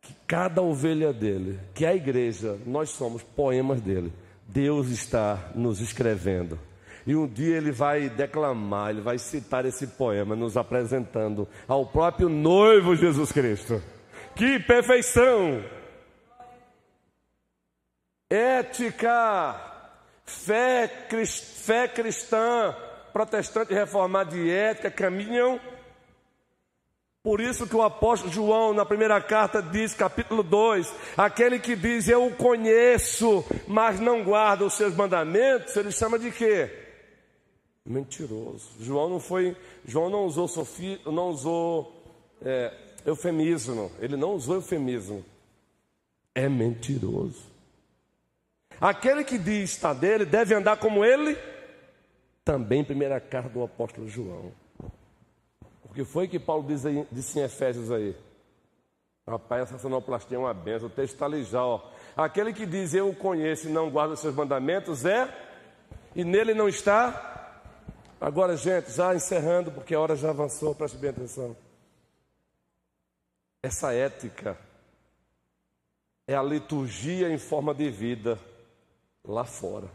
[0.00, 4.12] que cada ovelha dele, que é a igreja, nós somos poemas dele.
[4.48, 6.58] Deus está nos escrevendo.
[7.06, 12.28] E um dia ele vai declamar, ele vai citar esse poema, nos apresentando ao próprio
[12.28, 13.82] noivo Jesus Cristo.
[14.36, 15.62] Que perfeição!
[18.30, 19.60] Ética,
[20.24, 20.90] fé,
[21.26, 22.74] fé cristã,
[23.12, 25.60] protestante reformado e ética caminham.
[27.22, 32.08] Por isso que o apóstolo João, na primeira carta, diz, capítulo 2: aquele que diz
[32.08, 36.81] eu o conheço, mas não guarda os seus mandamentos, ele chama de quê?
[37.84, 38.70] Mentiroso.
[38.80, 42.02] João não foi, João não usou sofia, não usou
[42.40, 42.72] é,
[43.04, 45.24] eufemismo, ele não usou eufemismo.
[46.34, 47.50] É mentiroso.
[48.80, 51.36] Aquele que diz está dele deve andar como ele,
[52.44, 54.52] também primeira carta do apóstolo João.
[55.84, 58.16] O que foi que Paulo diz aí, disse em Efésios aí?
[59.28, 60.88] Rapaz, essa sonoplastia é uma benção.
[60.88, 61.80] O texto está ali já, ó.
[62.16, 65.28] Aquele que diz eu o conheço e não guarda os seus mandamentos é,
[66.16, 67.31] e nele não está.
[68.22, 71.56] Agora, gente, já encerrando, porque a hora já avançou, preste bem atenção.
[73.60, 74.56] Essa ética
[76.28, 78.38] é a liturgia em forma de vida
[79.24, 79.88] lá fora.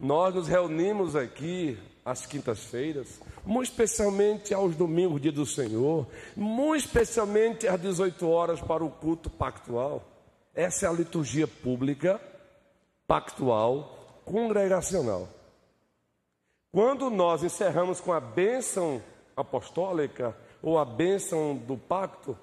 [0.00, 7.68] Nós nos reunimos aqui às quintas-feiras, muito especialmente aos domingos, dia do Senhor, muito especialmente
[7.68, 10.02] às 18 horas para o culto pactual.
[10.54, 12.18] Essa é a liturgia pública,
[13.06, 15.35] pactual, congregacional.
[16.76, 19.02] Quando nós encerramos com a bênção
[19.34, 22.36] apostólica ou a bênção do pacto,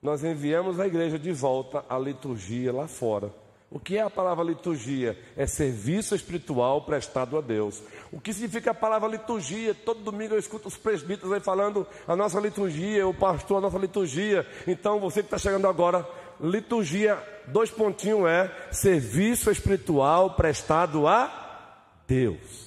[0.00, 3.30] nós enviamos a igreja de volta à liturgia lá fora.
[3.70, 5.22] O que é a palavra liturgia?
[5.36, 7.82] É serviço espiritual prestado a Deus.
[8.10, 9.74] O que significa a palavra liturgia?
[9.74, 13.76] Todo domingo eu escuto os presbíteros aí falando a nossa liturgia, o pastor, a nossa
[13.76, 14.46] liturgia.
[14.66, 16.08] Então você que está chegando agora,
[16.40, 22.65] liturgia, dois pontinhos é serviço espiritual prestado a Deus.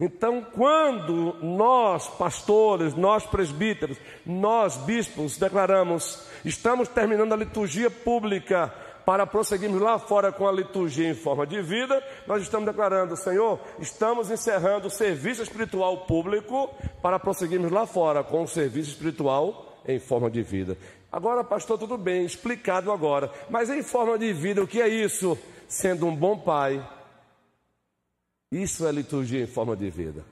[0.00, 8.74] Então, quando nós, pastores, nós presbíteros, nós bispos, declaramos, estamos terminando a liturgia pública
[9.06, 13.60] para prosseguirmos lá fora com a liturgia em forma de vida, nós estamos declarando, Senhor,
[13.78, 20.00] estamos encerrando o serviço espiritual público para prosseguirmos lá fora com o serviço espiritual em
[20.00, 20.76] forma de vida.
[21.12, 25.38] Agora, pastor, tudo bem, explicado agora, mas em forma de vida, o que é isso?
[25.68, 26.84] Sendo um bom pai,
[28.62, 30.24] isso é liturgia em forma de vida.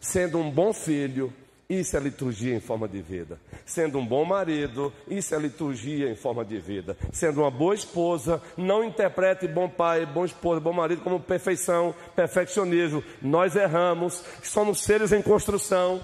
[0.00, 1.32] Sendo um bom filho,
[1.68, 3.38] isso é liturgia em forma de vida.
[3.64, 6.96] Sendo um bom marido, isso é liturgia em forma de vida.
[7.12, 13.04] Sendo uma boa esposa, não interprete bom pai, bom esposa, bom marido como perfeição, perfeccionismo.
[13.22, 16.02] Nós erramos, somos seres em construção.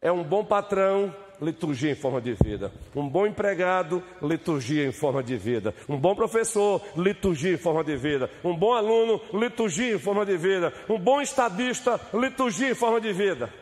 [0.00, 2.72] É um bom patrão, liturgia em forma de vida.
[2.94, 5.74] Um bom empregado, liturgia em forma de vida.
[5.88, 8.30] Um bom professor, liturgia em forma de vida.
[8.44, 10.72] Um bom aluno, liturgia em forma de vida.
[10.88, 13.52] Um bom estadista, liturgia em forma de vida.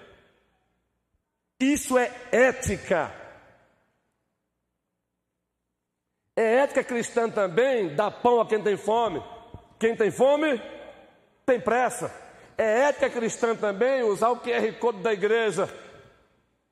[1.60, 3.12] Isso é ética.
[6.36, 9.22] É ética cristã também dar pão a quem tem fome.
[9.78, 10.60] Quem tem fome,
[11.44, 12.12] tem pressa.
[12.56, 15.68] É ética cristã também usar o QR Code da igreja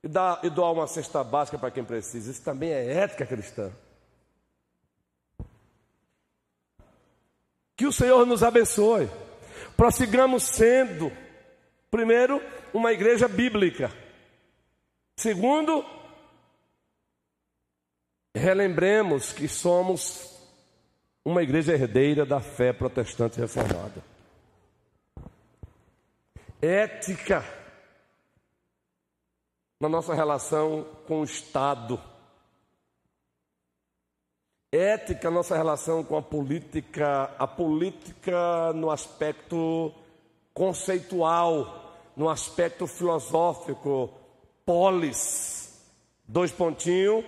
[0.07, 2.31] e, dar, e doar uma cesta básica para quem precisa.
[2.31, 3.73] Isso também é ética cristã.
[7.77, 9.11] Que o Senhor nos abençoe.
[9.77, 11.11] Prossigamos sendo,
[11.91, 12.41] primeiro,
[12.73, 13.93] uma igreja bíblica.
[15.17, 15.85] Segundo,
[18.35, 20.39] relembremos que somos
[21.25, 24.01] uma igreja herdeira da fé protestante reformada.
[26.63, 27.45] Ética
[29.81, 32.01] na nossa relação com o Estado.
[34.73, 39.93] Ética, nossa relação com a política, a política no aspecto
[40.53, 44.11] conceitual, no aspecto filosófico,
[44.65, 45.81] polis,
[46.27, 47.25] dois pontinhos,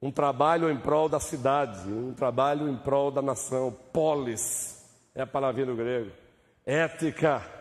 [0.00, 5.26] um trabalho em prol da cidade, um trabalho em prol da nação, polis, é a
[5.26, 6.12] palavrinha do grego.
[6.64, 7.57] Ética.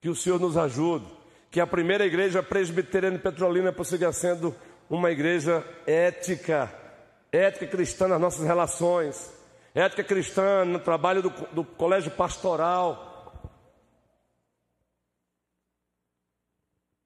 [0.00, 1.06] Que o Senhor nos ajude,
[1.50, 4.54] que a primeira igreja presbiteriana Petrolina prossiga sendo
[4.88, 6.72] uma igreja ética,
[7.30, 9.32] ética cristã nas nossas relações,
[9.74, 13.10] ética cristã no trabalho do, do colégio pastoral,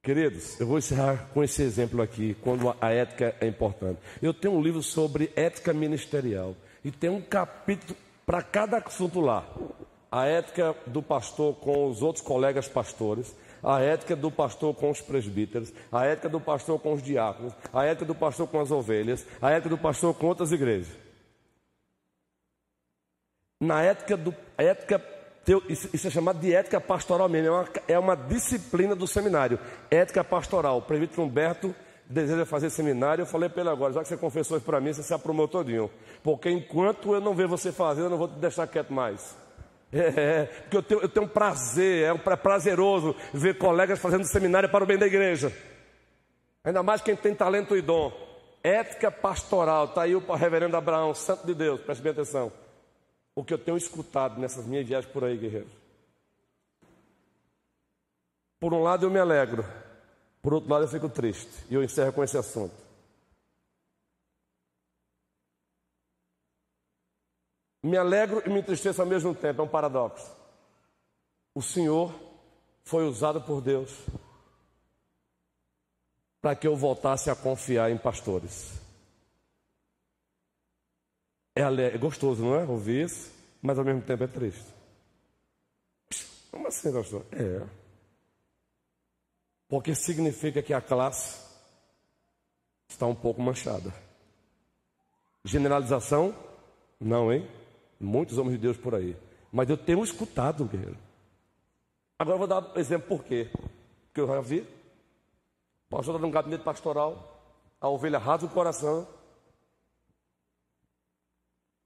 [0.05, 3.99] Queridos, eu vou encerrar com esse exemplo aqui, quando a ética é importante.
[4.21, 9.49] Eu tenho um livro sobre ética ministerial e tem um capítulo para cada assunto lá.
[10.11, 15.01] A ética do pastor com os outros colegas pastores, a ética do pastor com os
[15.01, 19.27] presbíteros, a ética do pastor com os diáconos, a ética do pastor com as ovelhas,
[19.41, 20.89] a ética do pastor com outras igrejas.
[23.61, 25.03] Na ética do ética
[25.69, 29.59] isso é chamado de ética pastoral mesmo, é uma, é uma disciplina do seminário,
[29.91, 30.79] ética pastoral.
[30.79, 31.75] O presbítero Humberto
[32.07, 34.93] deseja fazer seminário, eu falei para ele agora, já que você confessou isso para mim,
[34.93, 35.91] você se aprumou todinho.
[36.23, 39.37] Porque enquanto eu não ver você fazer, eu não vou te deixar quieto mais.
[39.95, 44.69] É, é, porque eu tenho, eu tenho um prazer, é prazeroso ver colegas fazendo seminário
[44.69, 45.53] para o bem da igreja.
[46.65, 48.13] Ainda mais quem tem talento e dom.
[48.63, 52.51] Ética pastoral, está aí o reverendo Abraão, santo de Deus, preste bem atenção.
[53.37, 55.71] O que eu tenho escutado nessas minhas viagens por aí, guerreiros.
[58.59, 59.65] Por um lado eu me alegro,
[60.43, 61.53] por outro lado eu fico triste.
[61.71, 62.84] E eu encerro com esse assunto.
[67.85, 70.35] Me alegro e me entristeço ao mesmo tempo, é um paradoxo.
[71.55, 72.18] O Senhor
[72.82, 73.95] foi usado por Deus
[76.41, 78.80] para que eu voltasse a confiar em pastores.
[81.55, 82.64] É, é gostoso, não é?
[82.64, 83.30] Ouvir isso,
[83.61, 84.72] mas ao mesmo tempo é triste.
[86.51, 87.26] Como assim, pastor?
[87.32, 87.66] É.
[89.68, 91.39] Porque significa que a classe
[92.89, 93.93] está um pouco manchada.
[95.45, 96.35] Generalização?
[96.99, 97.47] Não, hein?
[98.05, 99.17] Muitos homens de Deus por aí.
[99.51, 100.99] Mas eu tenho escutado, guerreiro.
[102.19, 103.51] Agora eu vou dar um exemplo por quê.
[104.07, 104.61] Porque eu já vi.
[104.61, 107.41] O pastor está num gabinete pastoral,
[107.81, 109.07] a ovelha rasga o coração.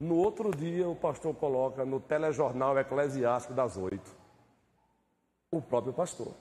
[0.00, 4.10] No outro dia, o pastor coloca no telejornal eclesiástico das oito.
[5.50, 6.32] O próprio pastor.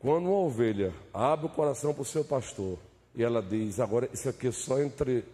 [0.00, 2.78] Quando uma ovelha abre o coração para o seu pastor
[3.14, 5.24] e ela diz: Agora, isso aqui é só entre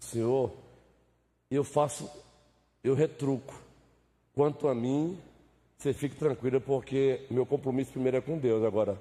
[0.00, 0.52] o Senhor,
[1.50, 2.10] eu faço,
[2.82, 3.54] eu retruco.
[4.34, 5.18] Quanto a mim,
[5.78, 8.64] você fique tranquila, porque meu compromisso primeiro é com Deus.
[8.64, 9.00] Agora,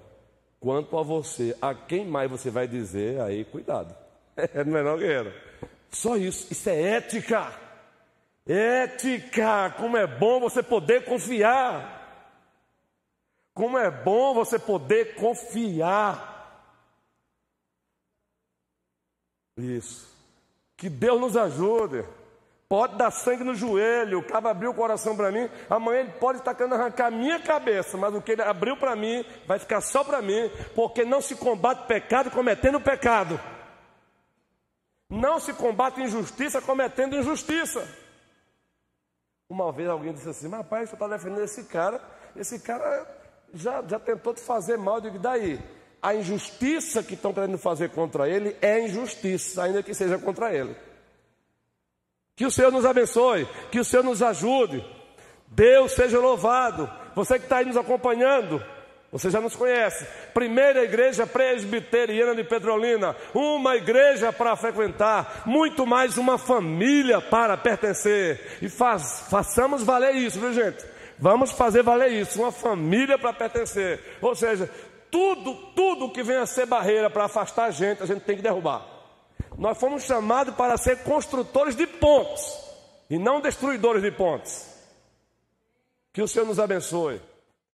[0.59, 3.95] quanto a você, a quem mais você vai dizer, aí cuidado.
[4.65, 5.33] não é não, guerreiro?
[5.89, 7.51] Só isso, isso é ética.
[8.47, 11.95] Ética, como é bom você poder confiar.
[13.53, 16.34] Como é bom você poder confiar.
[19.57, 20.13] Isso.
[20.75, 22.05] Que Deus nos ajude.
[22.67, 26.39] Pode dar sangue no joelho, o cabo abriu o coração para mim, amanhã ele pode
[26.39, 29.81] estar querendo arrancar a minha cabeça, mas o que ele abriu para mim vai ficar
[29.81, 33.39] só para mim, porque não se combate pecado cometendo pecado.
[35.07, 37.87] Não se combate injustiça cometendo injustiça.
[39.47, 42.01] Uma vez alguém disse assim, mas rapaz, você está defendendo esse cara,
[42.35, 43.07] esse cara
[43.53, 45.63] já, já tentou te fazer mal, eu digo, daí?
[46.05, 50.75] A injustiça que estão querendo fazer contra ele é injustiça, ainda que seja contra ele.
[52.35, 54.85] Que o Senhor nos abençoe, que o Senhor nos ajude.
[55.47, 56.87] Deus seja louvado.
[57.15, 58.63] Você que está aí nos acompanhando,
[59.11, 60.05] você já nos conhece.
[60.31, 68.59] Primeira igreja presbiteriana de Petrolina, uma igreja para frequentar, muito mais uma família para pertencer.
[68.61, 70.85] E faz, façamos valer isso, viu gente?
[71.17, 73.99] Vamos fazer valer isso, uma família para pertencer.
[74.21, 74.69] Ou seja,
[75.15, 78.41] tudo, tudo que venha a ser barreira para afastar a gente, a gente tem que
[78.41, 78.85] derrubar.
[79.57, 82.43] Nós fomos chamados para ser construtores de pontes
[83.09, 84.69] e não destruidores de pontes.
[86.11, 87.21] Que o Senhor nos abençoe.